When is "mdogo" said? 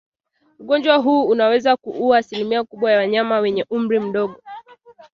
3.99-4.41